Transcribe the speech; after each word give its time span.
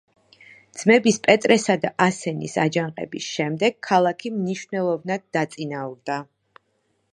ძმების 0.77 1.19
პეტრესა 1.27 1.75
და 1.83 1.91
ასენის 2.05 2.57
აჯანყების 2.63 3.29
შემდეგ 3.35 3.77
ქალაქი 3.91 4.35
მნიშვნელოვნად 4.41 5.27
დაწინაურდა. 5.39 6.19